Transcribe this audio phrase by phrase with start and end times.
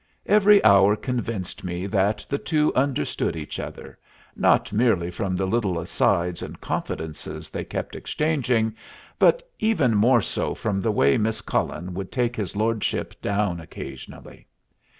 [0.25, 3.99] Every hour convinced me that the two understood each other,
[4.35, 8.73] not merely from the little asides and confidences they kept exchanging,
[9.19, 14.47] but even more so from the way Miss Cullen would take his lordship down occasionally.